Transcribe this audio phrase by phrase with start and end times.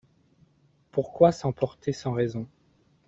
[0.89, 2.47] Pourquoi s’emporter sans raison?